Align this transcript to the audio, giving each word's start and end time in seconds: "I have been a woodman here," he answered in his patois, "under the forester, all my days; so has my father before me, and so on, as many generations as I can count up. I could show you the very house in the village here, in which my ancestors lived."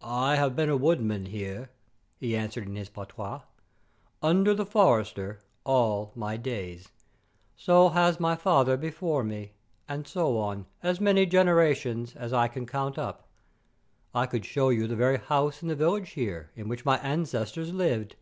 "I 0.00 0.36
have 0.36 0.56
been 0.56 0.70
a 0.70 0.78
woodman 0.78 1.26
here," 1.26 1.68
he 2.16 2.34
answered 2.34 2.64
in 2.66 2.74
his 2.74 2.88
patois, 2.88 3.42
"under 4.22 4.54
the 4.54 4.64
forester, 4.64 5.40
all 5.64 6.10
my 6.14 6.38
days; 6.38 6.88
so 7.54 7.90
has 7.90 8.18
my 8.18 8.34
father 8.34 8.78
before 8.78 9.22
me, 9.22 9.52
and 9.86 10.06
so 10.08 10.38
on, 10.38 10.64
as 10.82 11.02
many 11.02 11.26
generations 11.26 12.16
as 12.16 12.32
I 12.32 12.48
can 12.48 12.64
count 12.64 12.96
up. 12.96 13.28
I 14.14 14.24
could 14.24 14.46
show 14.46 14.70
you 14.70 14.86
the 14.86 14.96
very 14.96 15.18
house 15.18 15.60
in 15.60 15.68
the 15.68 15.76
village 15.76 16.12
here, 16.12 16.48
in 16.56 16.68
which 16.70 16.86
my 16.86 16.96
ancestors 17.00 17.70
lived." 17.70 18.16